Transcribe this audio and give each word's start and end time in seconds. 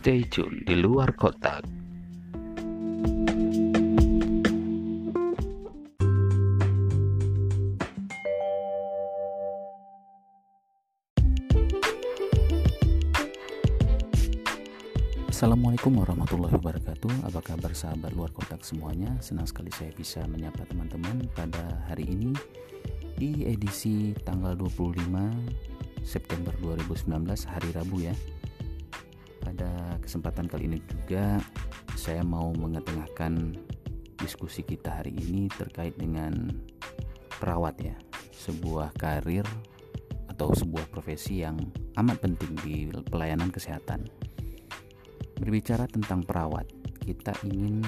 Stay 0.00 0.24
tune 0.32 0.64
di 0.64 0.80
luar 0.80 1.12
kotak. 1.12 1.60
Assalamualaikum 15.28 16.00
warahmatullahi 16.00 16.56
wabarakatuh. 16.56 17.28
Apa 17.28 17.44
kabar 17.44 17.76
sahabat 17.76 18.16
luar 18.16 18.32
kotak 18.32 18.64
semuanya? 18.64 19.12
Senang 19.20 19.44
sekali 19.44 19.68
saya 19.68 19.92
bisa 19.92 20.24
menyapa 20.24 20.64
teman-teman 20.64 21.28
pada 21.36 21.84
hari 21.92 22.08
ini 22.08 22.32
Di 23.20 23.44
edisi 23.44 24.16
tanggal 24.24 24.56
25 24.56 24.96
September 26.00 26.56
2019 26.64 27.04
hari 27.52 27.68
Rabu 27.76 28.00
ya 28.00 28.16
pada 29.40 29.96
kesempatan 30.04 30.46
kali 30.46 30.68
ini 30.70 30.78
juga 30.84 31.40
saya 31.96 32.22
mau 32.22 32.52
mengetengahkan 32.54 33.56
diskusi 34.20 34.60
kita 34.62 35.00
hari 35.00 35.16
ini 35.16 35.48
terkait 35.48 35.96
dengan 35.96 36.52
perawat 37.40 37.76
ya, 37.80 37.96
sebuah 38.36 38.92
karir 39.00 39.44
atau 40.28 40.52
sebuah 40.52 40.88
profesi 40.92 41.40
yang 41.40 41.56
amat 41.96 42.20
penting 42.20 42.52
di 42.64 42.88
pelayanan 43.08 43.48
kesehatan. 43.48 44.04
Berbicara 45.40 45.88
tentang 45.88 46.20
perawat, 46.20 46.68
kita 47.00 47.32
ingin 47.48 47.80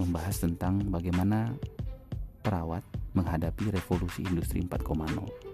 membahas 0.00 0.40
tentang 0.40 0.80
bagaimana 0.88 1.52
perawat 2.40 2.84
menghadapi 3.12 3.72
revolusi 3.72 4.24
industri 4.24 4.60
4.0 4.64 5.45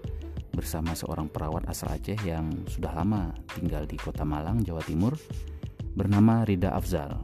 bersama 0.63 0.95
seorang 0.95 1.27
perawat 1.27 1.67
asal 1.67 1.91
Aceh 1.91 2.15
yang 2.23 2.47
sudah 2.71 2.95
lama 2.95 3.35
tinggal 3.51 3.83
di 3.83 3.99
Kota 3.99 4.23
Malang, 4.23 4.63
Jawa 4.63 4.79
Timur 4.79 5.11
bernama 5.91 6.47
Rida 6.47 6.71
Afzal. 6.71 7.19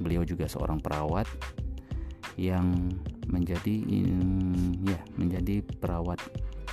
Beliau 0.00 0.24
juga 0.24 0.48
seorang 0.48 0.80
perawat 0.80 1.28
yang 2.40 2.72
menjadi 3.28 3.84
ya 4.80 4.96
menjadi 5.20 5.60
perawat 5.60 6.24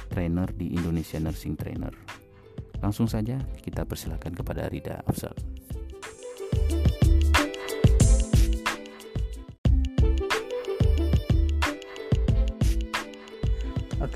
trainer 0.07 0.47
di 0.55 0.71
Indonesia 0.79 1.19
Nursing 1.19 1.59
Trainer. 1.59 1.91
Langsung 2.79 3.11
saja 3.11 3.43
kita 3.59 3.83
persilakan 3.83 4.31
kepada 4.31 4.71
Rida 4.71 5.03
Afzal. 5.03 5.35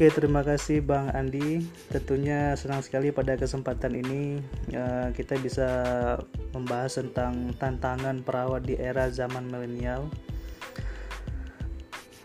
Oke, 0.01 0.17
terima 0.17 0.41
kasih 0.41 0.81
Bang 0.81 1.13
Andi. 1.13 1.61
Tentunya 1.93 2.57
senang 2.57 2.81
sekali 2.81 3.13
pada 3.13 3.37
kesempatan 3.37 3.93
ini 3.93 4.41
uh, 4.73 5.13
kita 5.13 5.37
bisa 5.37 5.69
membahas 6.57 6.97
tentang 6.97 7.53
tantangan 7.61 8.25
perawat 8.25 8.65
di 8.65 8.81
era 8.81 9.13
zaman 9.13 9.45
milenial. 9.45 10.09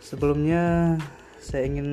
Sebelumnya 0.00 0.96
saya 1.36 1.68
ingin 1.68 1.90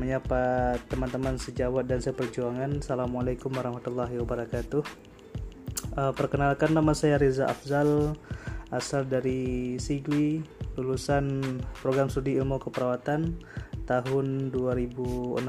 menyapa 0.00 0.72
teman-teman 0.88 1.36
sejawat 1.36 1.84
dan 1.84 2.00
seperjuangan. 2.00 2.80
Assalamualaikum 2.80 3.52
warahmatullahi 3.52 4.16
wabarakatuh. 4.24 4.88
Uh, 6.00 6.16
perkenalkan 6.16 6.72
nama 6.72 6.96
saya 6.96 7.20
Riza 7.20 7.44
Afzal, 7.52 8.16
asal 8.72 9.04
dari 9.04 9.76
Sigli, 9.76 10.40
lulusan 10.80 11.44
program 11.84 12.08
studi 12.08 12.40
ilmu 12.40 12.56
keperawatan 12.56 13.36
tahun 13.84 14.50
2016 14.52 15.44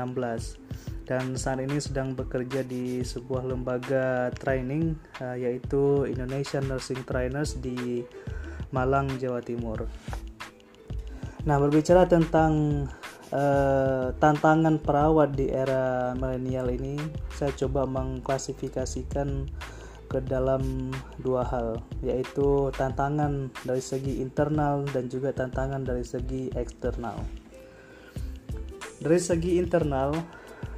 dan 1.05 1.37
saat 1.37 1.61
ini 1.61 1.77
sedang 1.77 2.17
bekerja 2.17 2.65
di 2.65 3.05
sebuah 3.05 3.45
lembaga 3.45 4.33
training 4.33 4.97
uh, 5.21 5.37
yaitu 5.37 6.09
Indonesian 6.09 6.65
Nursing 6.65 7.05
Trainers 7.05 7.61
di 7.61 8.01
Malang, 8.73 9.07
Jawa 9.21 9.39
Timur. 9.45 9.85
Nah, 11.45 11.61
berbicara 11.61 12.09
tentang 12.09 12.83
uh, 13.29 14.09
tantangan 14.17 14.81
perawat 14.81 15.37
di 15.37 15.53
era 15.53 16.17
milenial 16.17 16.73
ini, 16.73 16.97
saya 17.29 17.53
coba 17.53 17.85
mengklasifikasikan 17.85 19.45
ke 20.09 20.19
dalam 20.25 20.89
dua 21.21 21.45
hal, 21.45 21.85
yaitu 22.01 22.73
tantangan 22.73 23.53
dari 23.61 23.81
segi 23.81 24.25
internal 24.25 24.81
dan 24.89 25.05
juga 25.05 25.29
tantangan 25.37 25.85
dari 25.85 26.01
segi 26.01 26.49
eksternal 26.57 27.44
dari 29.01 29.19
segi 29.19 29.59
internal 29.59 30.15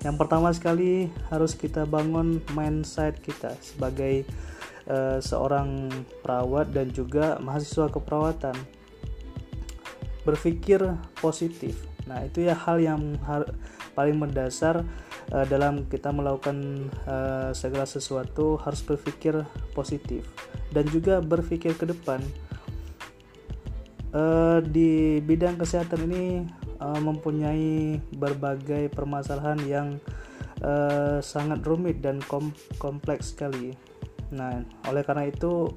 yang 0.06 0.16
pertama 0.16 0.54
sekali 0.54 1.10
harus 1.34 1.58
kita 1.58 1.88
bangun 1.90 2.44
mindset 2.54 3.18
kita 3.18 3.58
sebagai 3.64 4.28
uh, 4.86 5.18
seorang 5.18 5.90
perawat 6.22 6.70
dan 6.70 6.94
juga 6.94 7.42
mahasiswa 7.42 7.90
keperawatan. 7.90 8.56
Berpikir 10.22 10.84
positif. 11.18 11.88
Nah 12.06 12.24
itu 12.28 12.46
ya 12.46 12.54
hal 12.54 12.78
yang 12.84 13.16
paling 13.98 14.20
mendasar 14.20 14.86
uh, 15.34 15.46
dalam 15.48 15.88
kita 15.90 16.14
melakukan 16.14 16.88
uh, 17.10 17.50
segala 17.56 17.88
sesuatu 17.90 18.60
harus 18.62 18.84
berpikir 18.86 19.44
positif 19.74 20.28
dan 20.76 20.86
juga 20.92 21.24
berpikir 21.24 21.74
ke 21.74 21.90
depan. 21.90 22.22
Uh, 24.08 24.64
di 24.64 25.20
bidang 25.20 25.60
kesehatan 25.60 26.08
ini 26.08 26.48
uh, 26.82 27.00
mempunyai 27.02 28.02
berbagai 28.16 28.90
permasalahan 28.94 29.60
yang 29.66 29.88
uh, 30.62 31.22
sangat 31.22 31.62
rumit 31.66 32.02
dan 32.02 32.22
kom 32.26 32.54
kompleks 32.78 33.34
sekali. 33.34 33.74
Nah, 34.34 34.64
oleh 34.90 35.04
karena 35.06 35.30
itu 35.30 35.72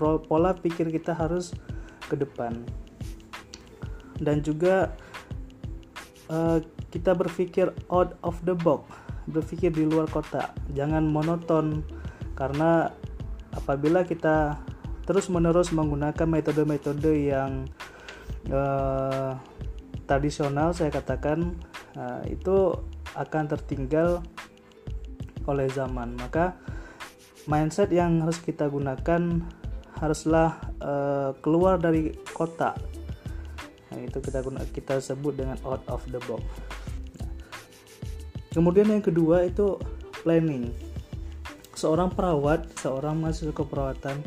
pola 0.00 0.56
pikir 0.56 0.88
kita 0.88 1.12
harus 1.12 1.52
ke 2.08 2.16
depan 2.16 2.64
dan 4.20 4.44
juga 4.44 4.92
uh, 6.28 6.60
kita 6.92 7.16
berpikir 7.16 7.72
out 7.88 8.14
of 8.20 8.36
the 8.44 8.52
box, 8.52 8.84
berpikir 9.26 9.72
di 9.72 9.88
luar 9.88 10.06
kotak, 10.06 10.52
jangan 10.76 11.08
monoton 11.08 11.82
karena 12.36 12.92
apabila 13.56 14.04
kita 14.04 14.60
terus-menerus 15.08 15.74
menggunakan 15.74 16.28
metode-metode 16.28 17.12
yang 17.32 17.66
uh, 18.52 19.34
tradisional 20.10 20.74
saya 20.74 20.90
katakan 20.90 21.54
uh, 21.94 22.26
itu 22.26 22.74
akan 23.14 23.46
tertinggal 23.46 24.26
oleh 25.46 25.70
zaman. 25.70 26.18
Maka 26.18 26.58
mindset 27.46 27.94
yang 27.94 28.18
harus 28.26 28.42
kita 28.42 28.66
gunakan 28.66 29.46
haruslah 30.02 30.58
uh, 30.82 31.30
keluar 31.38 31.78
dari 31.78 32.10
kota. 32.34 32.74
Nah, 33.94 34.02
itu 34.02 34.18
kita 34.18 34.42
guna, 34.42 34.66
kita 34.74 34.98
sebut 34.98 35.38
dengan 35.38 35.62
out 35.62 35.86
of 35.86 36.02
the 36.10 36.18
box. 36.26 36.42
Nah. 37.22 37.30
kemudian 38.50 38.90
yang 38.90 39.04
kedua 39.06 39.46
itu 39.46 39.78
planning. 40.26 40.74
Seorang 41.78 42.10
perawat 42.10 42.66
seorang 42.82 43.22
mahasiswa 43.22 43.54
keperawatan 43.54 44.18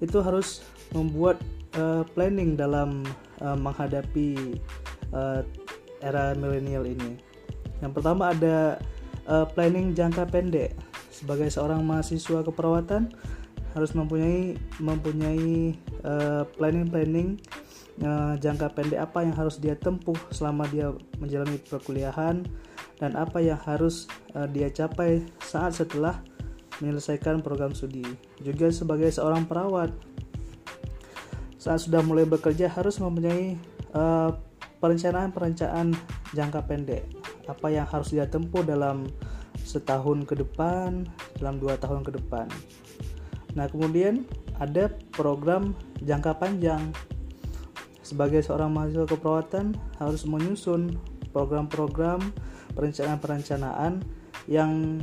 itu 0.00 0.18
harus 0.24 0.64
membuat 0.96 1.36
uh, 1.76 2.02
planning 2.16 2.56
dalam 2.56 3.04
uh, 3.40 3.54
menghadapi 3.54 4.58
uh, 5.12 5.40
era 6.02 6.34
milenial 6.34 6.84
ini. 6.84 7.16
Yang 7.80 7.92
pertama 8.00 8.34
ada 8.34 8.82
uh, 9.30 9.46
planning 9.46 9.94
jangka 9.94 10.28
pendek. 10.28 10.74
Sebagai 11.12 11.48
seorang 11.52 11.84
mahasiswa 11.86 12.42
keperawatan 12.42 13.12
harus 13.72 13.92
mempunyai 13.96 14.58
mempunyai 14.82 15.76
uh, 16.04 16.44
planning-planning 16.56 17.40
uh, 18.04 18.36
jangka 18.36 18.68
pendek 18.76 19.00
apa 19.00 19.24
yang 19.24 19.32
harus 19.32 19.56
dia 19.56 19.76
tempuh 19.76 20.16
selama 20.28 20.68
dia 20.68 20.92
menjalani 21.16 21.56
perkuliahan 21.56 22.44
dan 23.00 23.12
apa 23.16 23.40
yang 23.40 23.56
harus 23.64 24.08
uh, 24.36 24.44
dia 24.44 24.68
capai 24.68 25.24
saat 25.40 25.76
setelah 25.76 26.20
menyelesaikan 26.80 27.40
program 27.40 27.72
studi. 27.72 28.04
Juga 28.42 28.68
sebagai 28.74 29.08
seorang 29.08 29.46
perawat 29.46 29.92
saat 31.62 31.78
sudah 31.78 32.02
mulai 32.02 32.26
bekerja 32.26 32.66
harus 32.66 32.98
mempunyai 32.98 33.54
uh, 33.94 34.34
perencanaan-perencanaan 34.82 35.94
jangka 36.34 36.66
pendek. 36.66 37.06
Apa 37.46 37.70
yang 37.70 37.86
harus 37.86 38.10
dia 38.10 38.26
tempuh 38.26 38.66
dalam 38.66 39.06
setahun 39.62 40.26
ke 40.26 40.34
depan 40.34 41.06
dalam 41.38 41.62
dua 41.62 41.78
tahun 41.78 42.02
ke 42.02 42.18
depan. 42.18 42.50
Nah 43.54 43.70
kemudian 43.70 44.26
ada 44.58 44.90
program 45.14 45.72
jangka 46.02 46.36
panjang. 46.42 46.90
Sebagai 48.02 48.42
seorang 48.42 48.74
mahasiswa 48.74 49.06
keperawatan 49.06 49.78
harus 50.02 50.26
menyusun 50.26 50.98
program-program 51.30 52.20
perencanaan-perencanaan 52.74 54.02
yang 54.50 55.00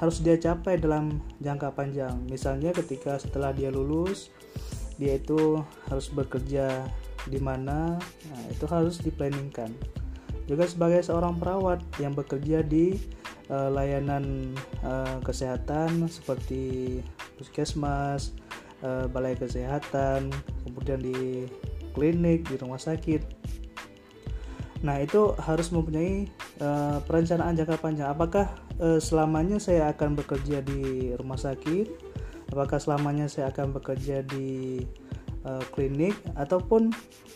harus 0.00 0.24
dia 0.24 0.40
capai 0.40 0.80
dalam 0.80 1.20
jangka 1.44 1.76
panjang. 1.76 2.16
Misalnya 2.26 2.72
ketika 2.72 3.20
setelah 3.20 3.52
dia 3.52 3.68
lulus 3.68 4.32
dia 4.98 5.14
itu 5.14 5.62
harus 5.86 6.10
bekerja 6.10 6.90
di 7.28 7.38
mana 7.38 7.94
nah, 8.00 8.44
itu 8.50 8.64
harus 8.66 8.98
diplanningkan 8.98 9.70
juga 10.48 10.64
sebagai 10.64 11.04
seorang 11.04 11.36
perawat 11.36 11.84
yang 12.00 12.16
bekerja 12.16 12.64
di 12.64 12.96
uh, 13.52 13.68
layanan 13.68 14.56
uh, 14.80 15.20
kesehatan 15.20 16.08
seperti 16.08 16.98
puskesmas, 17.36 18.32
uh, 18.80 19.04
balai 19.12 19.36
kesehatan, 19.36 20.32
kemudian 20.64 21.04
di 21.04 21.44
klinik, 21.92 22.48
di 22.48 22.56
rumah 22.56 22.80
sakit. 22.80 23.20
Nah, 24.80 25.02
itu 25.04 25.36
harus 25.42 25.68
mempunyai 25.74 26.32
uh, 26.64 27.02
perencanaan 27.04 27.52
jangka 27.52 27.76
panjang. 27.82 28.08
Apakah 28.08 28.48
uh, 28.80 28.96
selamanya 28.96 29.60
saya 29.60 29.90
akan 29.92 30.16
bekerja 30.16 30.64
di 30.64 31.12
rumah 31.18 31.36
sakit? 31.36 32.08
Apakah 32.48 32.80
selamanya 32.80 33.28
saya 33.28 33.52
akan 33.52 33.76
bekerja 33.76 34.24
di 34.24 34.80
uh, 35.44 35.62
klinik 35.74 36.14
ataupun 36.34 36.90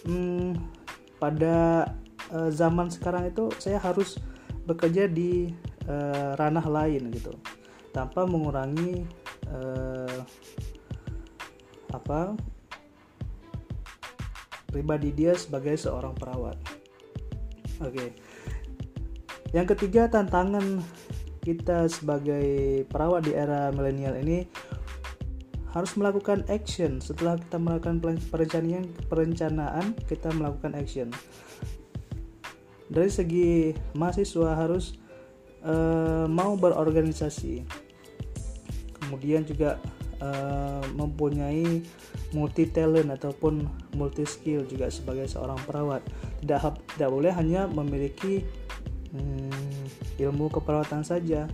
um, 0.08 0.56
pada 1.22 1.86
uh, 2.34 2.50
zaman 2.50 2.90
sekarang 2.90 3.30
itu 3.30 3.52
saya 3.62 3.78
harus 3.78 4.18
bekerja 4.66 5.10
di 5.10 5.50
uh, 5.86 6.34
ranah 6.38 6.66
lain 6.66 7.10
gitu 7.14 7.34
tanpa 7.92 8.24
mengurangi 8.24 9.04
uh, 9.50 10.22
apa 11.92 12.34
pribadi 14.72 15.12
dia 15.12 15.36
sebagai 15.36 15.76
seorang 15.76 16.16
perawat. 16.16 16.56
Oke. 17.84 17.92
Okay. 17.92 18.08
Yang 19.52 19.76
ketiga 19.76 20.08
tantangan 20.08 20.80
kita 21.44 21.84
sebagai 21.92 22.80
perawat 22.88 23.28
di 23.28 23.36
era 23.36 23.68
milenial 23.68 24.16
ini 24.24 24.48
harus 25.72 25.92
melakukan 25.96 26.44
action. 26.52 27.00
Setelah 27.00 27.40
kita 27.40 27.56
melakukan 27.56 27.98
perencanaan 28.28 28.86
perencanaan 29.08 29.96
kita 30.04 30.28
melakukan 30.36 30.76
action. 30.76 31.08
Dari 32.92 33.08
segi 33.08 33.72
mahasiswa 33.96 34.52
harus 34.52 35.00
uh, 35.64 36.28
mau 36.28 36.54
berorganisasi. 36.60 37.64
Kemudian 39.00 39.48
juga 39.48 39.80
uh, 40.20 40.84
mempunyai 40.92 41.84
multi 42.36 42.68
talent 42.68 43.12
ataupun 43.12 43.64
multi 43.96 44.24
skill 44.28 44.68
juga 44.68 44.92
sebagai 44.92 45.24
seorang 45.24 45.56
perawat. 45.64 46.04
Tidak 46.44 46.60
tidak 46.96 47.10
boleh 47.10 47.32
hanya 47.32 47.64
memiliki 47.64 48.44
hmm, 49.16 50.20
ilmu 50.20 50.52
keperawatan 50.52 51.00
saja. 51.00 51.48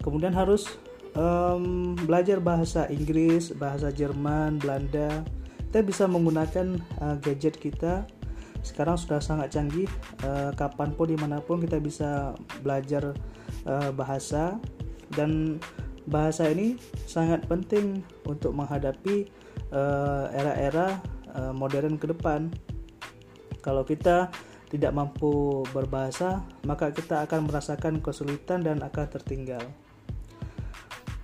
Kemudian 0.00 0.32
harus 0.32 0.80
um, 1.14 1.94
belajar 2.06 2.38
bahasa 2.38 2.86
Inggris 2.90 3.54
bahasa 3.54 3.90
Jerman 3.90 4.58
Belanda 4.58 5.24
kita 5.70 5.86
bisa 5.86 6.10
menggunakan 6.10 6.82
uh, 6.98 7.14
gadget 7.22 7.54
kita. 7.54 8.02
Sekarang 8.66 8.98
sudah 8.98 9.22
sangat 9.22 9.54
canggih 9.54 9.86
uh, 10.26 10.50
kapan 10.58 10.90
pun 10.98 11.06
di 11.06 11.14
mana 11.14 11.38
pun 11.38 11.62
kita 11.62 11.78
bisa 11.78 12.34
belajar 12.58 13.14
uh, 13.62 13.94
bahasa. 13.94 14.58
Dan 15.14 15.62
bahasa 16.10 16.50
ini 16.50 16.74
sangat 17.06 17.46
penting 17.46 18.02
untuk 18.26 18.50
menghadapi 18.50 19.30
uh, 19.70 20.26
era-era 20.34 20.98
uh, 21.38 21.54
modern 21.54 22.02
ke 22.02 22.10
depan. 22.10 22.50
Kalau 23.62 23.86
kita 23.86 24.26
tidak 24.74 24.90
mampu 24.90 25.62
berbahasa 25.70 26.42
maka 26.66 26.90
kita 26.90 27.22
akan 27.30 27.46
merasakan 27.46 28.02
kesulitan 28.02 28.66
dan 28.66 28.82
akan 28.82 29.06
tertinggal 29.06 29.62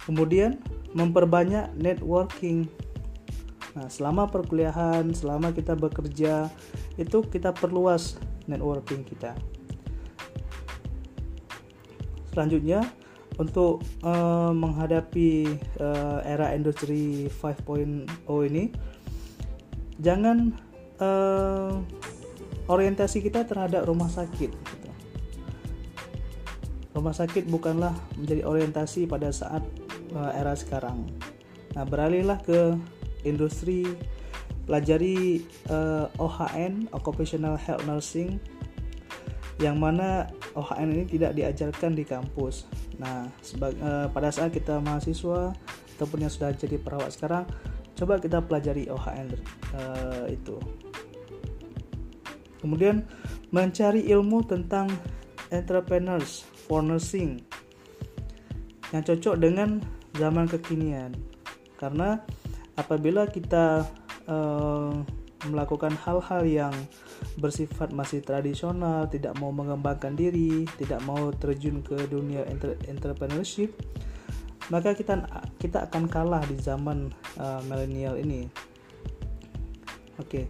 kemudian 0.06 0.62
memperbanyak 0.94 1.74
networking 1.76 2.70
Nah, 3.76 3.92
selama 3.92 4.24
perkuliahan, 4.32 5.12
selama 5.12 5.52
kita 5.52 5.76
bekerja, 5.76 6.48
itu 6.96 7.20
kita 7.28 7.52
perluas 7.52 8.16
networking 8.48 9.04
kita. 9.04 9.36
Selanjutnya, 12.32 12.88
untuk 13.36 13.84
uh, 14.00 14.48
menghadapi 14.56 15.60
uh, 15.76 16.24
era 16.24 16.56
industri 16.56 17.28
5.0 17.28 18.08
ini, 18.48 18.72
jangan 20.00 20.56
uh, 20.96 21.76
orientasi 22.72 23.20
kita 23.20 23.44
terhadap 23.44 23.84
rumah 23.84 24.08
sakit. 24.08 24.50
Gitu. 24.56 24.90
Rumah 26.96 27.12
sakit 27.12 27.44
bukanlah 27.52 27.92
menjadi 28.16 28.48
orientasi 28.48 29.04
pada 29.04 29.28
saat 29.28 29.60
era 30.32 30.56
sekarang. 30.56 31.04
Nah, 31.76 31.84
beralihlah 31.84 32.40
ke 32.40 32.72
industri 33.26 33.84
pelajari 34.66 35.46
uh, 35.70 36.10
eh, 36.10 36.22
OHN 36.22 36.90
Occupational 36.90 37.54
Health 37.54 37.86
Nursing 37.86 38.40
yang 39.62 39.80
mana 39.80 40.28
OHN 40.52 40.92
ini 40.92 41.04
tidak 41.08 41.32
diajarkan 41.32 41.96
di 41.96 42.04
kampus. 42.04 42.68
Nah, 43.00 43.28
uh, 43.60 44.06
pada 44.12 44.28
saat 44.28 44.52
kita 44.52 44.80
mahasiswa 44.84 45.52
ataupun 45.96 46.28
yang 46.28 46.32
sudah 46.32 46.52
jadi 46.52 46.76
perawat 46.76 47.16
sekarang, 47.16 47.48
coba 47.96 48.20
kita 48.20 48.44
pelajari 48.44 48.84
OHN 48.92 49.32
uh, 49.32 49.36
eh, 50.28 50.36
itu. 50.36 50.60
Kemudian 52.60 53.08
mencari 53.48 54.04
ilmu 54.12 54.44
tentang 54.44 54.92
entrepreneurs 55.48 56.44
for 56.66 56.84
nursing 56.84 57.40
yang 58.90 59.02
cocok 59.06 59.40
dengan 59.40 59.80
zaman 60.16 60.48
kekinian. 60.48 61.14
Karena 61.76 62.20
apabila 62.76 63.28
kita 63.28 63.84
uh, 64.28 64.92
melakukan 65.44 65.94
hal-hal 66.02 66.42
yang 66.48 66.74
bersifat 67.38 67.92
masih 67.92 68.24
tradisional, 68.24 69.06
tidak 69.06 69.36
mau 69.38 69.52
mengembangkan 69.52 70.16
diri, 70.16 70.64
tidak 70.80 71.00
mau 71.04 71.30
terjun 71.36 71.84
ke 71.84 72.08
dunia 72.08 72.42
entrepreneurship, 72.88 73.76
maka 74.72 74.96
kita 74.96 75.28
kita 75.60 75.86
akan 75.86 76.08
kalah 76.08 76.42
di 76.48 76.56
zaman 76.58 77.12
uh, 77.38 77.60
milenial 77.68 78.16
ini. 78.18 78.48
Oke. 80.16 80.26
Okay. 80.26 80.44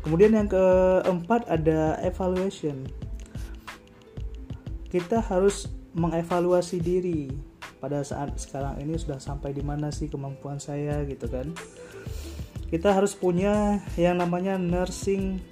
Kemudian 0.00 0.32
yang 0.32 0.48
keempat 0.48 1.44
ada 1.50 2.00
evaluation. 2.00 2.88
Kita 4.88 5.20
harus 5.20 5.68
mengevaluasi 5.92 6.80
diri 6.80 7.49
pada 7.80 8.04
saat 8.04 8.36
sekarang 8.36 8.78
ini 8.84 9.00
sudah 9.00 9.16
sampai 9.16 9.56
di 9.56 9.64
mana 9.64 9.88
sih 9.90 10.06
kemampuan 10.06 10.60
saya 10.60 11.02
gitu 11.08 11.26
kan. 11.26 11.50
Kita 12.70 12.94
harus 12.94 13.18
punya 13.18 13.82
yang 13.98 14.22
namanya 14.22 14.54
nursing 14.54 15.42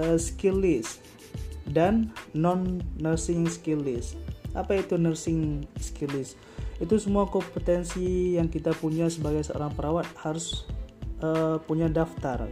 uh, 0.00 0.16
skill 0.16 0.62
list 0.62 1.04
dan 1.68 2.14
non 2.32 2.80
nursing 2.96 3.44
skill 3.50 3.82
list. 3.84 4.16
Apa 4.56 4.80
itu 4.80 4.96
nursing 4.96 5.68
skill 5.76 6.14
list? 6.16 6.40
Itu 6.80 6.96
semua 6.96 7.28
kompetensi 7.28 8.38
yang 8.40 8.48
kita 8.48 8.72
punya 8.78 9.10
sebagai 9.12 9.44
seorang 9.44 9.74
perawat 9.76 10.08
harus 10.24 10.64
uh, 11.20 11.60
punya 11.62 11.92
daftar 11.92 12.48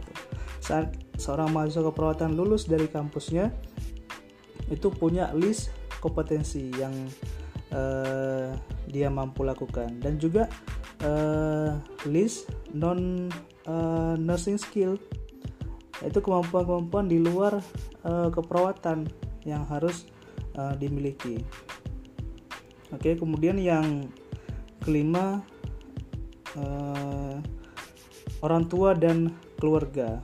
saat 0.61 0.93
seorang 1.17 1.49
mahasiswa 1.49 1.89
keperawatan 1.89 2.37
lulus 2.37 2.69
dari 2.69 2.85
kampusnya 2.85 3.49
itu 4.69 4.87
punya 4.93 5.33
list 5.35 5.73
kompetensi 5.99 6.71
yang 6.77 6.93
uh, 7.75 8.55
dia 8.87 9.07
mampu 9.07 9.43
lakukan 9.47 9.99
dan 10.03 10.19
juga 10.19 10.47
uh, 11.03 11.79
list 12.07 12.51
non 12.71 13.31
uh, 13.67 14.15
nursing 14.19 14.59
skill 14.59 14.99
itu 16.01 16.17
kemampuan-kemampuan 16.17 17.05
di 17.05 17.21
luar 17.21 17.61
uh, 18.05 18.29
keperawatan 18.33 19.05
yang 19.45 19.65
harus 19.69 20.09
uh, 20.57 20.73
dimiliki. 20.77 21.41
Oke, 22.91 23.15
kemudian 23.15 23.55
yang 23.61 24.09
kelima 24.81 25.45
uh, 26.57 27.37
orang 28.41 28.65
tua 28.65 28.97
dan 28.97 29.31
keluarga. 29.61 30.19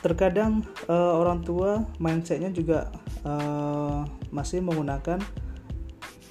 Terkadang 0.00 0.62
uh, 0.86 1.18
orang 1.18 1.42
tua 1.42 1.82
mindsetnya 1.98 2.52
juga 2.54 2.92
uh, 3.24 4.04
masih 4.30 4.60
menggunakan 4.60 5.20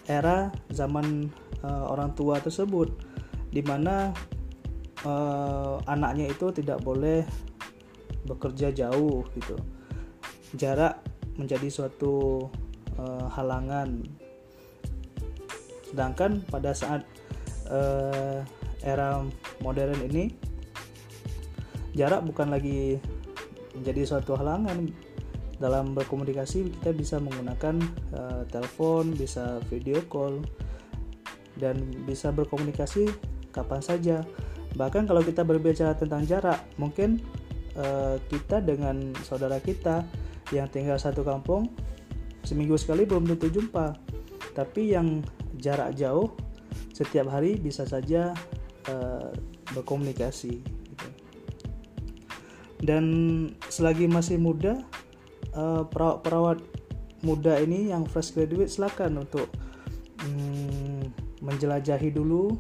era 0.07 0.51
zaman 0.69 1.29
uh, 1.63 1.85
orang 1.89 2.13
tua 2.13 2.39
tersebut 2.39 2.91
di 3.53 3.61
mana 3.61 4.11
uh, 5.05 5.79
anaknya 5.85 6.31
itu 6.31 6.49
tidak 6.49 6.81
boleh 6.81 7.23
bekerja 8.25 8.71
jauh 8.71 9.25
gitu. 9.35 9.57
Jarak 10.55 11.01
menjadi 11.35 11.67
suatu 11.69 12.47
uh, 12.97 13.27
halangan. 13.33 14.05
Sedangkan 15.89 16.41
pada 16.49 16.73
saat 16.73 17.05
uh, 17.69 18.41
era 18.83 19.21
modern 19.61 19.97
ini 20.09 20.33
jarak 21.93 22.25
bukan 22.25 22.49
lagi 22.49 22.97
menjadi 23.77 24.01
suatu 24.17 24.33
halangan 24.33 24.89
dalam 25.63 25.95
berkomunikasi 25.95 26.75
kita 26.75 26.91
bisa 26.91 27.23
menggunakan 27.23 27.79
uh, 28.11 28.43
telepon, 28.51 29.15
bisa 29.15 29.63
video 29.71 30.03
call 30.11 30.43
dan 31.55 31.79
bisa 32.03 32.35
berkomunikasi 32.35 33.07
kapan 33.55 33.79
saja. 33.79 34.17
Bahkan 34.75 35.07
kalau 35.07 35.23
kita 35.23 35.47
berbicara 35.47 35.95
tentang 35.95 36.27
jarak, 36.27 36.59
mungkin 36.75 37.23
uh, 37.79 38.19
kita 38.27 38.59
dengan 38.59 39.15
saudara 39.23 39.63
kita 39.63 40.03
yang 40.51 40.67
tinggal 40.67 40.99
satu 40.99 41.23
kampung 41.23 41.71
seminggu 42.43 42.75
sekali 42.75 43.07
belum 43.07 43.23
tentu 43.35 43.47
jumpa. 43.49 43.95
tapi 44.53 44.93
yang 44.93 45.25
jarak 45.57 45.97
jauh 45.97 46.29
setiap 46.93 47.25
hari 47.25 47.57
bisa 47.57 47.89
saja 47.89 48.37
uh, 48.85 49.33
berkomunikasi 49.73 50.61
gitu. 50.61 51.07
dan 52.85 53.05
selagi 53.65 54.05
masih 54.05 54.37
muda 54.37 54.77
uh, 55.55 55.83
perawat-perawat 55.87 56.59
muda 57.23 57.57
ini 57.63 57.89
yang 57.89 58.03
fresh 58.03 58.35
graduate 58.35 58.69
silakan 58.69 59.23
untuk 59.23 59.47
um, 60.21 61.07
menjelajahi 61.39 62.11
dulu 62.11 62.55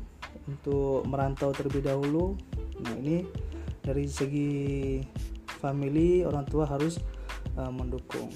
untuk 0.47 1.03
merantau 1.07 1.51
terlebih 1.51 1.83
dahulu. 1.83 2.35
Nah 2.83 2.95
ini 2.99 3.27
dari 3.83 4.07
segi 4.07 4.99
family 5.59 6.23
orang 6.23 6.47
tua 6.47 6.67
harus 6.67 6.99
uh, 7.59 7.71
mendukung. 7.71 8.31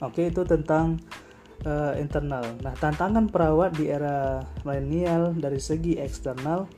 Oke 0.00 0.32
itu 0.32 0.44
tentang 0.48 0.96
uh, 1.68 1.92
internal. 2.00 2.44
Nah 2.64 2.72
tantangan 2.76 3.28
perawat 3.28 3.76
di 3.76 3.92
era 3.92 4.40
milenial 4.64 5.36
dari 5.36 5.60
segi 5.60 6.00
eksternal 6.00 6.68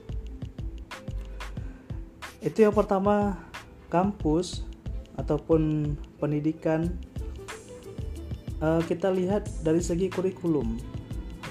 itu 2.42 2.66
yang 2.66 2.74
pertama 2.74 3.38
kampus 3.86 4.66
ataupun 5.20 5.92
pendidikan 6.16 6.88
uh, 8.62 8.80
kita 8.86 9.12
lihat 9.12 9.48
dari 9.60 9.82
segi 9.82 10.08
kurikulum. 10.08 10.78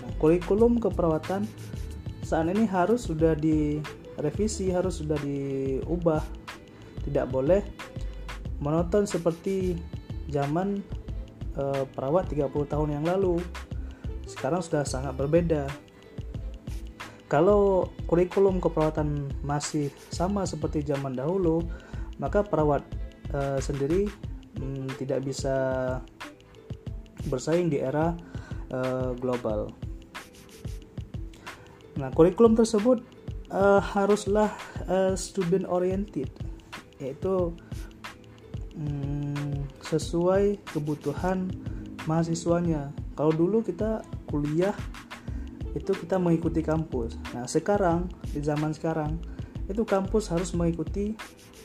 Nah, 0.02 0.12
kurikulum 0.18 0.80
keperawatan 0.82 1.46
saat 2.26 2.48
ini 2.48 2.64
harus 2.64 3.12
sudah 3.12 3.36
direvisi 3.36 4.72
harus 4.72 5.04
sudah 5.04 5.20
diubah. 5.20 6.24
Tidak 7.02 7.26
boleh 7.28 7.66
menonton 8.62 9.10
seperti 9.10 9.74
zaman 10.30 10.80
uh, 11.58 11.84
perawat 11.92 12.30
30 12.32 12.48
tahun 12.72 12.90
yang 13.02 13.06
lalu. 13.06 13.42
Sekarang 14.30 14.64
sudah 14.64 14.88
sangat 14.88 15.18
berbeda. 15.18 15.68
Kalau 17.28 17.88
kurikulum 18.12 18.60
keperawatan 18.60 19.32
masih 19.44 19.88
sama 20.12 20.44
seperti 20.44 20.84
zaman 20.84 21.16
dahulu, 21.16 21.64
maka 22.20 22.44
perawat 22.44 22.84
e, 23.32 23.40
sendiri 23.64 24.06
hmm, 24.60 25.00
tidak 25.00 25.24
bisa 25.26 25.56
bersaing 27.28 27.72
di 27.72 27.80
era 27.80 28.14
e, 28.68 28.80
global. 29.18 29.72
Nah, 31.98 32.10
kurikulum 32.12 32.56
tersebut 32.56 33.04
e, 33.52 33.62
haruslah 33.82 34.52
e, 34.88 35.16
student 35.16 35.68
oriented, 35.68 36.30
yaitu 37.00 37.56
hmm, 38.76 39.68
sesuai 39.84 40.60
kebutuhan 40.72 41.52
mahasiswanya. 42.06 42.92
Kalau 43.16 43.34
dulu 43.36 43.62
kita 43.62 44.02
kuliah 44.32 44.74
itu 45.72 45.92
kita 45.96 46.20
mengikuti 46.20 46.60
kampus. 46.60 47.16
Nah, 47.32 47.48
sekarang 47.48 48.12
di 48.32 48.44
zaman 48.44 48.76
sekarang 48.76 49.20
itu 49.70 49.84
kampus 49.86 50.32
harus 50.32 50.56
mengikuti 50.58 51.14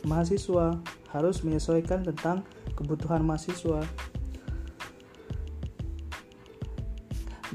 mahasiswa, 0.05 0.77
harus 1.11 1.41
menyesuaikan 1.41 2.05
tentang 2.05 2.45
kebutuhan 2.77 3.25
mahasiswa. 3.25 3.85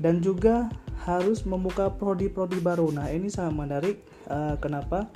Dan 0.01 0.17
juga 0.23 0.71
harus 1.05 1.45
membuka 1.45 1.89
prodi-prodi 1.93 2.57
baru. 2.61 2.89
Nah, 2.93 3.09
ini 3.09 3.29
sangat 3.29 3.53
menarik 3.53 3.97
uh, 4.29 4.57
kenapa? 4.57 5.09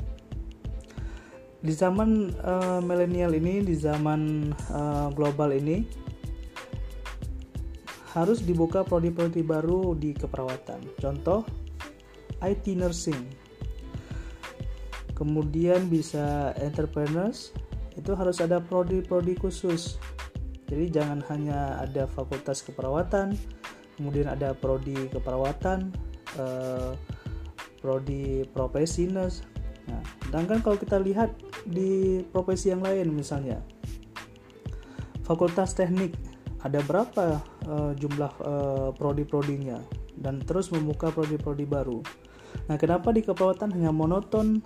Di 1.65 1.74
zaman 1.74 2.29
uh, 2.46 2.77
milenial 2.86 3.34
ini, 3.34 3.65
di 3.65 3.74
zaman 3.74 4.53
uh, 4.70 5.10
global 5.13 5.50
ini, 5.50 5.82
harus 8.13 8.39
dibuka 8.46 8.86
prodi-prodi 8.86 9.41
baru 9.41 9.98
di 9.98 10.13
keperawatan. 10.13 10.79
Contoh 11.01 11.44
IT 12.39 12.65
nursing. 12.77 13.45
Kemudian 15.15 15.88
bisa 15.88 16.51
entrepreneurs, 16.60 17.55
itu 17.95 18.12
harus 18.13 18.43
ada 18.43 18.60
prodi-prodi 18.60 19.39
khusus. 19.39 19.95
Jadi 20.67 20.91
jangan 20.91 21.24
hanya 21.31 21.79
ada 21.79 22.03
fakultas 22.05 22.60
keperawatan, 22.65 23.39
kemudian 23.95 24.27
ada 24.27 24.51
prodi 24.51 25.07
keperawatan, 25.07 25.93
eh, 26.36 26.91
prodi 27.79 28.43
profesi 28.51 29.07
nurse. 29.07 29.45
Nah, 29.86 30.01
sedangkan 30.25 30.65
kalau 30.65 30.77
kita 30.81 30.98
lihat 30.98 31.38
di 31.69 32.25
profesi 32.34 32.74
yang 32.74 32.81
lain 32.81 33.13
misalnya 33.13 33.62
fakultas 35.25 35.74
teknik 35.74 36.13
ada 36.65 36.81
berapa 36.81 37.41
uh, 37.69 37.93
jumlah 37.93 38.31
uh, 38.41 38.89
prodi-prodinya 38.98 39.77
dan 40.17 40.41
terus 40.41 40.74
membuka 40.74 41.13
prodi-prodi 41.13 41.65
baru. 41.69 42.01
Nah, 42.65 42.77
kenapa 42.81 43.13
di 43.13 43.22
keperawatan 43.22 43.69
hanya 43.77 43.93
monoton 43.93 44.65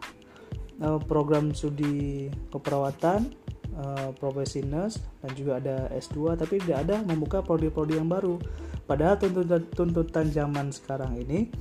program 0.79 1.51
studi 1.51 2.31
keperawatan, 2.51 3.35
uh, 3.75 4.09
profesi 4.15 4.63
nurse 4.63 5.03
dan 5.21 5.31
juga 5.35 5.59
ada 5.59 5.77
S2 5.91 6.39
tapi 6.39 6.59
tidak 6.63 6.87
ada 6.87 6.95
membuka 7.03 7.43
prodi-prodi 7.43 7.99
yang 7.99 8.07
baru. 8.07 8.39
Padahal 8.87 9.21
tuntutan, 9.21 9.61
tuntutan 9.75 10.25
zaman 10.33 10.73
sekarang 10.73 11.19
ini 11.19 11.51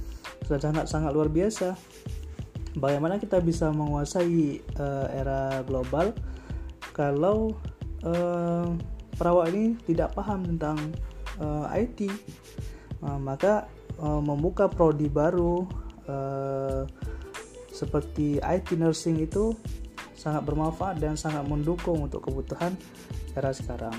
sudah 0.47 0.61
sangat 0.63 0.85
sangat 0.89 1.11
luar 1.13 1.29
biasa. 1.29 1.77
Bagaimana 2.79 3.19
kita 3.19 3.43
bisa 3.43 3.75
menguasai 3.75 4.63
uh, 4.79 5.07
era 5.11 5.61
global 5.67 6.15
kalau 6.95 7.55
uh, 8.07 8.71
perawat 9.19 9.51
ini 9.51 9.75
tidak 9.83 10.15
paham 10.15 10.47
tentang 10.47 10.79
uh, 11.43 11.67
eh, 11.75 11.87
IT 11.87 12.07
uh, 13.03 13.19
maka 13.19 13.67
uh, 13.99 14.23
membuka 14.23 14.71
prodi 14.71 15.11
baru 15.11 15.67
uh, 16.07 16.87
seperti 17.79 18.43
IT 18.43 18.75
nursing 18.75 19.23
itu 19.23 19.55
sangat 20.19 20.43
bermanfaat 20.43 20.99
dan 20.99 21.15
sangat 21.15 21.47
mendukung 21.47 22.11
untuk 22.11 22.27
kebutuhan 22.27 22.75
era 23.39 23.55
sekarang. 23.55 23.95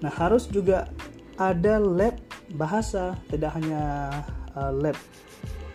Nah, 0.00 0.08
harus 0.08 0.48
juga 0.48 0.88
ada 1.36 1.76
lab 1.76 2.16
bahasa, 2.56 3.12
tidak 3.28 3.52
hanya 3.60 4.08
uh, 4.56 4.72
lab 4.72 4.96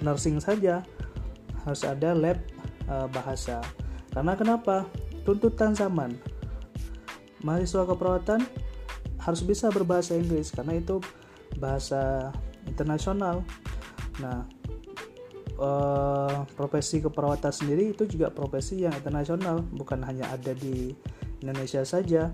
nursing 0.02 0.42
saja, 0.42 0.82
harus 1.70 1.86
ada 1.86 2.18
lab 2.18 2.42
uh, 2.90 3.06
bahasa. 3.14 3.62
Karena 4.10 4.34
kenapa? 4.34 4.90
Tuntutan 5.22 5.78
zaman 5.78 6.18
mahasiswa 7.46 7.88
keperawatan 7.88 8.42
harus 9.20 9.42
bisa 9.44 9.70
berbahasa 9.70 10.16
Inggris 10.16 10.52
karena 10.52 10.80
itu 10.80 11.00
bahasa 11.60 12.34
internasional. 12.68 13.44
Nah, 14.20 14.48
eh, 15.60 16.36
profesi 16.56 17.04
keperawatan 17.04 17.52
sendiri 17.52 17.92
itu 17.92 18.08
juga 18.08 18.32
profesi 18.32 18.84
yang 18.84 18.96
internasional, 18.96 19.62
bukan 19.76 20.02
hanya 20.08 20.32
ada 20.32 20.56
di 20.56 20.96
Indonesia 21.44 21.84
saja. 21.84 22.32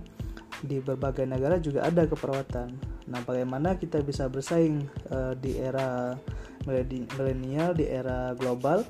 Di 0.55 0.79
berbagai 0.79 1.27
negara 1.27 1.59
juga 1.59 1.83
ada 1.83 2.07
keperawatan. 2.07 2.79
Nah, 3.11 3.19
bagaimana 3.27 3.75
kita 3.75 3.99
bisa 4.01 4.31
bersaing 4.31 4.87
eh, 5.11 5.33
di 5.35 5.59
era 5.59 6.15
milenial, 6.65 7.75
di 7.75 7.85
era 7.85 8.33
global, 8.33 8.87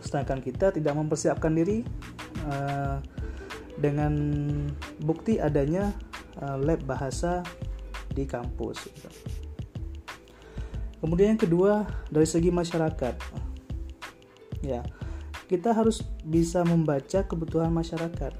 sedangkan 0.00 0.40
kita 0.40 0.72
tidak 0.72 0.94
mempersiapkan 0.94 1.52
diri 1.52 1.82
eh, 2.48 2.96
dengan 3.78 4.12
bukti 5.06 5.38
adanya 5.38 5.94
uh, 6.42 6.58
lab 6.58 6.82
bahasa 6.84 7.46
di 8.12 8.26
kampus. 8.26 8.90
Kemudian 10.98 11.34
yang 11.34 11.42
kedua 11.42 11.86
dari 12.10 12.26
segi 12.26 12.50
masyarakat, 12.50 13.14
ya 14.66 14.82
kita 15.46 15.72
harus 15.72 16.04
bisa 16.26 16.66
membaca 16.66 17.24
kebutuhan 17.24 17.70
masyarakat. 17.70 18.34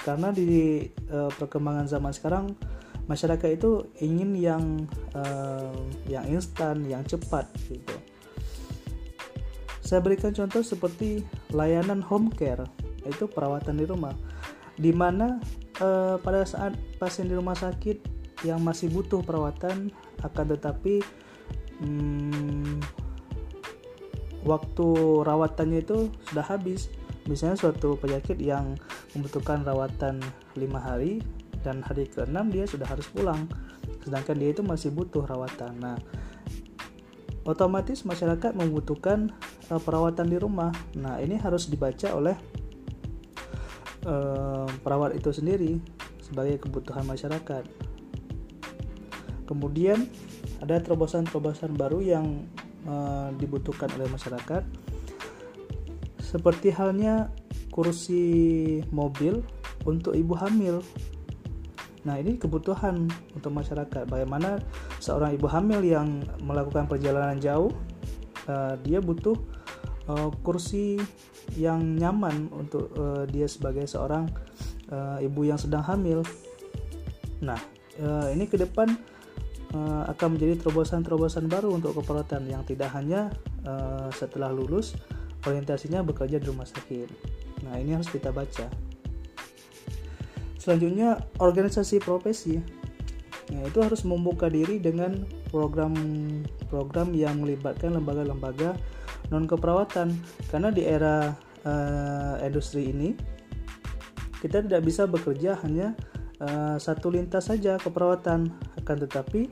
Karena 0.00 0.32
di 0.32 0.88
uh, 1.12 1.28
perkembangan 1.36 1.84
zaman 1.84 2.12
sekarang 2.16 2.56
masyarakat 3.04 3.60
itu 3.60 3.84
ingin 4.00 4.32
yang 4.36 4.64
uh, 5.12 5.76
yang 6.08 6.24
instan, 6.28 6.88
yang 6.88 7.04
cepat 7.04 7.44
gitu. 7.68 7.96
Saya 9.84 10.04
berikan 10.04 10.36
contoh 10.36 10.60
seperti 10.60 11.24
layanan 11.52 12.04
home 12.04 12.28
care, 12.28 12.64
itu 13.08 13.24
perawatan 13.24 13.80
di 13.80 13.84
rumah. 13.88 14.12
Di 14.76 14.92
mana 14.92 15.40
uh, 15.80 16.20
pada 16.20 16.44
saat 16.44 16.76
pasien 17.00 17.28
di 17.28 17.34
rumah 17.36 17.56
sakit 17.56 18.04
yang 18.46 18.62
masih 18.62 18.92
butuh 18.92 19.24
perawatan 19.24 19.90
akan 20.22 20.44
tetapi 20.54 21.02
hmm, 21.82 22.80
waktu 24.46 24.88
rawatannya 25.24 25.84
itu 25.84 26.12
sudah 26.30 26.44
habis. 26.46 26.88
Misalnya 27.28 27.60
suatu 27.60 28.00
penyakit 28.00 28.40
yang 28.40 28.72
membutuhkan 29.12 29.60
rawatan 29.60 30.24
lima 30.56 30.80
hari 30.80 31.20
dan 31.60 31.84
hari 31.84 32.08
ke-6 32.08 32.38
dia 32.48 32.64
sudah 32.64 32.88
harus 32.88 33.04
pulang. 33.12 33.44
Sedangkan 34.00 34.40
dia 34.40 34.56
itu 34.56 34.64
masih 34.64 34.88
butuh 34.96 35.28
rawatan. 35.28 35.76
Nah 35.76 36.00
otomatis 37.44 38.04
masyarakat 38.08 38.56
membutuhkan 38.56 39.28
uh, 39.68 39.80
perawatan 39.80 40.32
di 40.32 40.40
rumah. 40.40 40.72
Nah 40.96 41.20
ini 41.20 41.36
harus 41.36 41.68
dibaca 41.68 42.16
oleh 42.16 42.36
uh, 44.08 44.68
perawat 44.80 45.16
itu 45.16 45.28
sendiri 45.28 45.76
sebagai 46.24 46.60
kebutuhan 46.64 47.04
masyarakat. 47.08 47.64
kemudian 49.48 50.04
ada 50.58 50.80
terobosan-terobosan 50.82 51.74
baru 51.78 52.02
yang 52.02 52.46
uh, 52.86 53.30
dibutuhkan 53.38 53.90
oleh 53.98 54.10
masyarakat 54.10 54.62
seperti 56.18 56.74
halnya 56.74 57.32
kursi 57.72 58.82
mobil 58.90 59.40
untuk 59.86 60.12
ibu 60.12 60.34
hamil 60.36 60.82
Nah, 62.06 62.16
ini 62.16 62.40
kebutuhan 62.40 63.04
untuk 63.36 63.52
masyarakat. 63.52 64.08
Bagaimana 64.08 64.62
seorang 64.96 65.36
ibu 65.36 65.44
hamil 65.44 65.84
yang 65.84 66.24
melakukan 66.40 66.88
perjalanan 66.88 67.36
jauh, 67.36 67.68
uh, 68.48 68.80
dia 68.80 69.02
butuh 69.02 69.36
uh, 70.08 70.32
kursi 70.40 70.96
yang 71.60 72.00
nyaman 72.00 72.48
untuk 72.48 72.92
uh, 72.96 73.28
dia 73.28 73.44
sebagai 73.44 73.84
seorang 73.84 74.24
uh, 74.88 75.20
ibu 75.20 75.48
yang 75.48 75.60
sedang 75.60 75.84
hamil. 75.84 76.24
Nah, 77.44 77.60
uh, 78.00 78.32
ini 78.32 78.48
ke 78.48 78.56
depan 78.56 78.88
akan 80.08 80.28
menjadi 80.36 80.64
terobosan-terobosan 80.64 81.44
baru 81.46 81.76
untuk 81.76 82.00
keperawatan 82.00 82.48
yang 82.48 82.64
tidak 82.64 82.88
hanya 82.96 83.28
uh, 83.68 84.08
setelah 84.16 84.48
lulus 84.48 84.96
orientasinya 85.44 86.00
bekerja 86.00 86.40
di 86.40 86.46
rumah 86.48 86.64
sakit. 86.64 87.08
Nah, 87.68 87.76
ini 87.76 87.92
harus 87.92 88.08
kita 88.08 88.32
baca. 88.32 88.68
Selanjutnya 90.56 91.20
organisasi 91.40 92.00
profesi. 92.00 92.56
Nah, 93.48 93.62
itu 93.64 93.80
harus 93.80 94.04
membuka 94.04 94.48
diri 94.48 94.76
dengan 94.80 95.24
program-program 95.48 97.16
yang 97.16 97.40
melibatkan 97.40 97.96
lembaga-lembaga 97.96 98.76
non 99.28 99.44
keperawatan 99.44 100.16
karena 100.48 100.68
di 100.72 100.88
era 100.88 101.36
uh, 101.68 102.40
industri 102.40 102.88
ini 102.88 103.12
kita 104.40 104.64
tidak 104.64 104.82
bisa 104.88 105.04
bekerja 105.04 105.58
hanya 105.64 105.92
uh, 106.42 106.76
satu 106.76 107.12
lintas 107.12 107.50
saja 107.50 107.78
keperawatan 107.78 108.50
akan 108.82 108.96
tetapi 109.06 109.50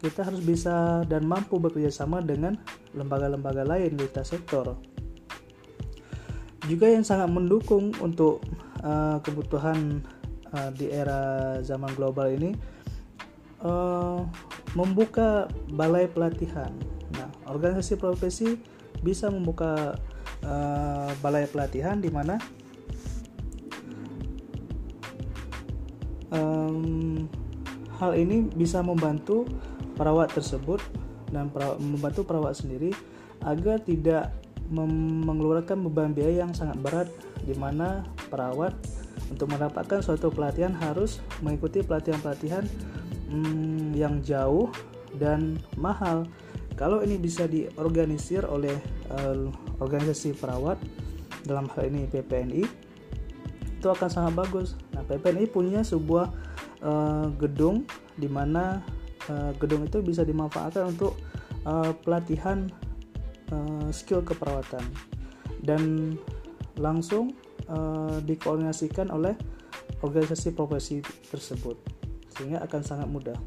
kita 0.00 0.24
harus 0.24 0.40
bisa 0.40 1.04
dan 1.04 1.28
mampu 1.28 1.60
bekerja 1.60 1.92
sama 1.92 2.24
dengan 2.24 2.56
lembaga-lembaga 2.96 3.68
lain 3.68 3.96
di 3.96 4.08
lintas 4.08 4.32
sektor 4.32 4.76
juga 6.68 6.86
yang 6.86 7.02
sangat 7.02 7.32
mendukung 7.32 7.90
untuk 7.98 8.44
uh, 8.84 9.18
kebutuhan 9.24 10.04
uh, 10.52 10.70
di 10.76 10.92
era 10.92 11.58
zaman 11.64 11.90
global 11.96 12.28
ini 12.28 12.52
uh, 13.64 14.22
membuka 14.76 15.48
balai 15.72 16.06
pelatihan. 16.06 16.70
Nah, 17.16 17.28
organisasi 17.48 17.98
profesi 17.98 18.60
bisa 19.00 19.32
membuka 19.32 19.98
uh, 20.44 21.10
balai 21.24 21.48
pelatihan 21.48 21.98
di 21.98 22.12
mana 22.12 22.36
um, 26.34 27.28
hal 27.98 28.16
ini 28.16 28.48
bisa 28.54 28.80
membantu 28.80 29.46
perawat 29.94 30.32
tersebut 30.32 30.80
dan 31.30 31.52
perawat, 31.52 31.78
membantu 31.78 32.24
perawat 32.26 32.58
sendiri 32.58 32.90
agar 33.44 33.82
tidak 33.82 34.34
mengeluarkan 34.70 35.82
beban 35.82 36.14
biaya 36.14 36.46
yang 36.46 36.54
sangat 36.54 36.78
berat 36.78 37.08
di 37.42 37.54
mana 37.58 38.06
perawat 38.30 38.72
untuk 39.28 39.50
mendapatkan 39.50 40.00
suatu 40.00 40.30
pelatihan 40.30 40.70
harus 40.72 41.18
mengikuti 41.42 41.82
pelatihan-pelatihan 41.82 42.64
hmm, 43.30 43.94
yang 43.98 44.22
jauh 44.22 44.70
dan 45.18 45.58
mahal. 45.74 46.26
Kalau 46.78 47.02
ini 47.04 47.18
bisa 47.20 47.44
diorganisir 47.44 48.46
oleh 48.46 48.72
uh, 49.12 49.50
organisasi 49.82 50.38
perawat 50.38 50.80
dalam 51.44 51.68
hal 51.74 51.90
ini 51.90 52.08
PPNI 52.08 52.62
itu 53.80 53.86
akan 53.88 54.08
sangat 54.08 54.32
bagus. 54.36 54.76
Nah, 55.10 55.18
PPNI 55.18 55.50
punya 55.50 55.82
sebuah 55.82 56.30
uh, 56.86 57.26
gedung 57.34 57.82
di 58.14 58.30
mana 58.30 58.78
uh, 59.26 59.50
gedung 59.58 59.82
itu 59.82 59.98
bisa 60.06 60.22
dimanfaatkan 60.22 60.94
untuk 60.94 61.18
uh, 61.66 61.90
pelatihan 62.06 62.70
uh, 63.50 63.90
skill 63.90 64.22
keperawatan. 64.22 64.86
Dan 65.66 66.14
langsung 66.78 67.34
uh, 67.66 68.22
dikoordinasikan 68.22 69.10
oleh 69.10 69.34
organisasi 70.06 70.54
profesi 70.54 71.02
tersebut 71.26 71.74
sehingga 72.30 72.62
akan 72.62 72.80
sangat 72.86 73.08
mudah. 73.10 73.38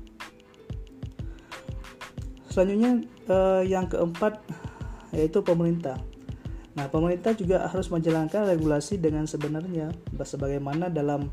Selanjutnya 2.52 3.02
uh, 3.32 3.63
yang 3.63 3.88
keempat 3.88 4.43
yaitu 5.15 5.41
pemerintah 5.41 5.97
nah 6.73 6.89
pemerintah 6.89 7.38
juga 7.38 7.69
harus 7.69 7.89
menjalankan 7.93 8.49
regulasi 8.49 8.97
dengan 8.97 9.29
sebenarnya 9.29 9.93
sebagaimana 10.09 10.89
dalam 10.89 11.29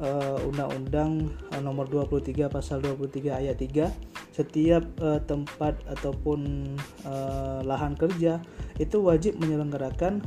uh, 0.00 0.38
Undang-Undang 0.48 1.10
uh, 1.54 1.60
Nomor 1.62 1.86
23 1.86 2.50
Pasal 2.50 2.82
23 2.82 3.30
Ayat 3.30 3.56
3 3.60 4.34
setiap 4.34 4.82
uh, 5.04 5.20
tempat 5.22 5.76
ataupun 5.86 6.72
uh, 7.04 7.60
lahan 7.62 7.94
kerja 7.94 8.40
itu 8.80 8.96
wajib 9.04 9.36
menyelenggarakan 9.36 10.24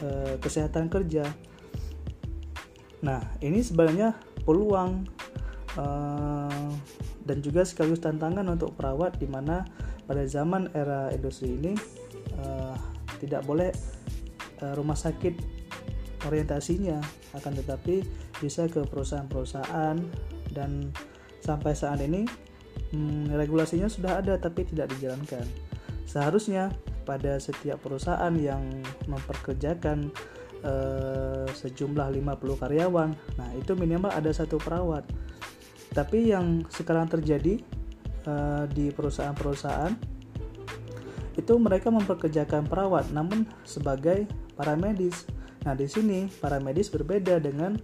uh, 0.00 0.34
kesehatan 0.40 0.88
kerja. 0.88 1.28
Nah, 3.04 3.20
ini 3.44 3.60
sebenarnya 3.60 4.16
peluang 4.44 5.04
uh, 5.76 6.70
dan 7.24 7.38
juga 7.44 7.64
sekaligus 7.68 8.00
tantangan 8.00 8.44
untuk 8.48 8.72
perawat 8.76 9.20
di 9.20 9.28
mana 9.28 9.68
pada 10.08 10.24
zaman 10.24 10.72
era 10.72 11.12
industri 11.12 11.54
ini 11.54 11.72
uh, 12.40 12.74
tidak 13.20 13.44
boleh 13.44 13.70
uh, 14.64 14.74
rumah 14.76 14.96
sakit 14.96 15.60
orientasinya 16.28 17.00
akan 17.36 17.52
tetapi 17.64 18.04
bisa 18.40 18.68
ke 18.68 18.84
perusahaan-perusahaan 18.84 19.96
dan 20.52 20.92
sampai 21.40 21.72
saat 21.72 22.00
ini 22.04 22.28
hmm, 22.92 23.32
regulasinya 23.32 23.88
sudah 23.88 24.20
ada 24.20 24.36
tapi 24.36 24.68
tidak 24.68 24.92
dijalankan. 24.96 25.46
Seharusnya 26.04 26.74
pada 27.06 27.38
setiap 27.38 27.80
perusahaan 27.80 28.32
yang 28.36 28.60
memperkerjakan 29.08 30.10
eh, 30.62 31.46
sejumlah 31.48 32.08
50 32.18 32.62
karyawan. 32.62 33.10
Nah, 33.38 33.48
itu 33.56 33.72
minimal 33.78 34.10
ada 34.12 34.30
satu 34.34 34.60
perawat. 34.60 35.06
Tapi 35.90 36.30
yang 36.30 36.66
sekarang 36.70 37.06
terjadi 37.10 37.62
eh, 38.26 38.64
di 38.70 38.90
perusahaan-perusahaan 38.90 39.94
itu 41.38 41.52
mereka 41.56 41.88
memperkerjakan 41.94 42.66
perawat 42.66 43.08
namun 43.14 43.46
sebagai 43.64 44.26
para 44.60 44.76
medis. 44.76 45.24
Nah, 45.64 45.72
di 45.72 45.88
sini 45.88 46.28
para 46.28 46.60
medis 46.60 46.92
berbeda 46.92 47.40
dengan 47.40 47.80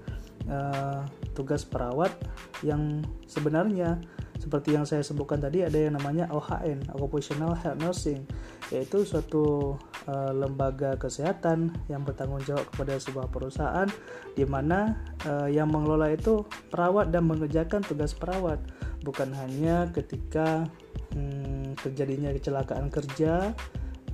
uh, 0.53 1.09
tugas 1.33 1.65
perawat 1.65 2.13
yang 2.61 3.01
sebenarnya 3.25 3.97
seperti 4.37 4.77
yang 4.77 4.85
saya 4.85 5.01
sebutkan 5.01 5.41
tadi 5.41 5.65
ada 5.65 5.75
yang 5.75 5.97
namanya 5.97 6.29
OHN 6.29 6.93
Occupational 6.93 7.57
Health 7.57 7.81
Nursing 7.81 8.29
yaitu 8.69 9.03
suatu 9.09 9.75
uh, 10.07 10.33
lembaga 10.37 10.95
kesehatan 11.01 11.73
yang 11.89 12.05
bertanggung 12.05 12.45
jawab 12.45 12.69
kepada 12.69 13.01
sebuah 13.01 13.33
perusahaan 13.33 13.89
di 14.37 14.45
mana 14.45 14.93
uh, 15.25 15.49
yang 15.49 15.73
mengelola 15.73 16.13
itu 16.13 16.45
perawat 16.69 17.09
dan 17.09 17.25
mengerjakan 17.25 17.81
tugas 17.81 18.13
perawat 18.13 18.61
bukan 19.01 19.33
hanya 19.33 19.89
ketika 19.95 20.69
hmm, 21.17 21.79
terjadinya 21.81 22.35
kecelakaan 22.35 22.93
kerja 22.93 23.55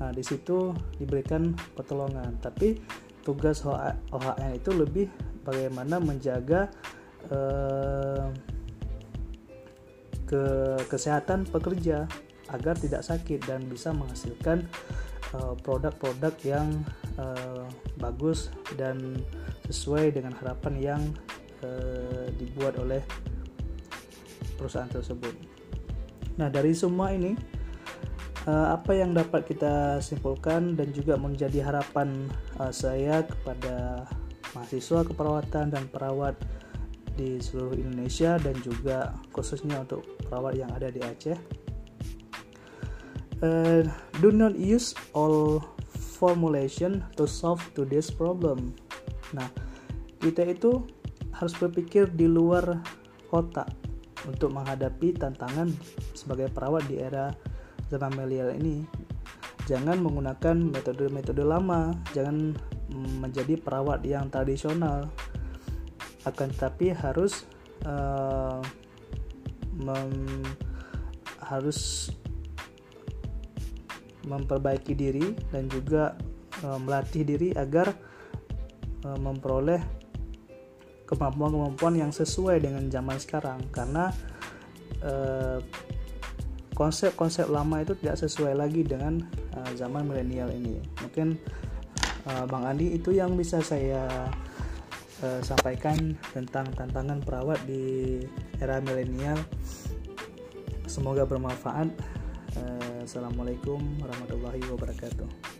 nah 0.02 0.10
di 0.10 0.26
situ 0.26 0.74
diberikan 0.98 1.54
pertolongan 1.78 2.42
tapi 2.42 2.82
tugas 3.22 3.62
OHN 3.62 4.58
itu 4.58 4.74
lebih 4.74 5.06
bagaimana 5.46 6.02
menjaga 6.02 6.66
ke 10.26 10.44
kesehatan 10.90 11.46
pekerja 11.46 12.10
agar 12.50 12.74
tidak 12.74 13.06
sakit 13.06 13.46
dan 13.46 13.62
bisa 13.70 13.94
menghasilkan 13.94 14.66
uh, 15.36 15.54
produk-produk 15.60 16.34
uh, 16.34 16.44
yang 16.44 16.68
uh, 17.16 17.64
bagus 18.00 18.52
dan 18.74 19.16
sesuai 19.68 20.12
dengan 20.12 20.36
harapan 20.36 20.74
yang 20.80 21.02
uh, 21.64 22.28
dibuat 22.36 22.76
oleh 22.80 23.00
perusahaan 24.56 24.90
tersebut. 24.90 25.34
Nah, 26.40 26.48
dari 26.48 26.72
semua 26.72 27.12
ini 27.12 27.36
uh, 28.46 28.74
apa 28.74 28.92
yang 28.96 29.14
dapat 29.14 29.46
kita 29.46 29.98
simpulkan 30.02 30.74
dan 30.74 30.90
juga 30.90 31.14
menjadi 31.18 31.62
harapan 31.62 32.26
uh, 32.58 32.72
saya 32.74 33.22
kepada 33.26 34.06
mahasiswa 34.52 35.06
keperawatan 35.06 35.72
dan 35.72 35.84
perawat 35.88 36.36
di 37.12 37.36
seluruh 37.40 37.76
Indonesia 37.76 38.40
dan 38.40 38.56
juga 38.64 39.12
khususnya 39.36 39.84
untuk 39.84 40.04
perawat 40.24 40.56
yang 40.56 40.70
ada 40.72 40.88
di 40.88 41.00
Aceh. 41.04 41.38
Uh, 43.42 43.82
do 44.22 44.30
not 44.30 44.54
use 44.54 44.94
all 45.18 45.58
formulation 46.22 47.02
to 47.18 47.26
solve 47.26 47.58
today's 47.74 48.06
problem. 48.06 48.70
Nah, 49.34 49.50
kita 50.22 50.46
itu 50.46 50.86
harus 51.34 51.50
berpikir 51.58 52.06
di 52.14 52.30
luar 52.30 52.78
kotak 53.26 53.66
untuk 54.22 54.54
menghadapi 54.54 55.18
tantangan 55.18 55.74
sebagai 56.14 56.46
perawat 56.54 56.86
di 56.86 57.02
era 57.02 57.34
milenial 58.12 58.54
ini. 58.56 58.84
Jangan 59.68 60.00
menggunakan 60.02 60.56
metode-metode 60.58 61.44
lama, 61.46 61.94
jangan 62.12 62.56
menjadi 62.92 63.56
perawat 63.56 64.04
yang 64.04 64.28
tradisional 64.28 65.08
akan 66.22 66.48
tetapi 66.54 66.94
harus 66.94 67.46
uh, 67.82 68.62
mem 69.74 70.46
harus 71.42 72.10
memperbaiki 74.22 74.94
diri 74.94 75.34
dan 75.50 75.66
juga 75.66 76.14
uh, 76.62 76.78
melatih 76.78 77.26
diri 77.26 77.50
agar 77.58 77.90
uh, 79.02 79.18
memperoleh 79.18 79.82
kemampuan-kemampuan 81.10 81.98
yang 81.98 82.14
sesuai 82.14 82.62
dengan 82.62 82.86
zaman 82.86 83.18
sekarang 83.18 83.60
karena 83.74 84.14
konsep-konsep 86.72 87.46
uh, 87.48 87.60
lama 87.60 87.84
itu 87.84 87.92
tidak 88.00 88.20
sesuai 88.20 88.56
lagi 88.56 88.82
dengan 88.82 89.20
uh, 89.56 89.72
zaman 89.76 90.08
milenial 90.08 90.48
ini. 90.52 90.80
Mungkin 91.04 91.36
uh, 92.28 92.44
Bang 92.48 92.64
Andi 92.64 92.96
itu 92.96 93.12
yang 93.12 93.36
bisa 93.36 93.60
saya 93.60 94.28
uh, 95.22 95.40
sampaikan 95.44 96.16
tentang 96.32 96.68
tantangan 96.72 97.20
perawat 97.20 97.60
di 97.68 98.20
era 98.58 98.80
milenial. 98.80 99.38
Semoga 100.88 101.24
bermanfaat. 101.24 101.88
Assalamualaikum 103.02 103.82
warahmatullahi 103.98 104.62
wabarakatuh 104.70 105.51